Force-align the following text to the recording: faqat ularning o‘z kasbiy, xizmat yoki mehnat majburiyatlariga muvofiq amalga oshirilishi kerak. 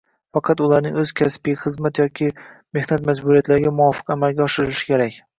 faqat 0.35 0.61
ularning 0.67 0.95
o‘z 1.01 1.09
kasbiy, 1.19 1.55
xizmat 1.65 1.99
yoki 2.01 2.29
mehnat 2.77 3.03
majburiyatlariga 3.09 3.73
muvofiq 3.81 4.09
amalga 4.15 4.45
oshirilishi 4.47 4.89
kerak. 4.93 5.21